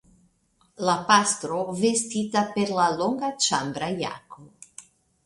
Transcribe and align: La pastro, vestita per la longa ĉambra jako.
La 0.87 0.93
pastro, 1.11 1.59
vestita 1.81 2.43
per 2.55 2.65
la 2.79 2.87
longa 3.03 3.29
ĉambra 3.49 3.91
jako. 4.01 4.49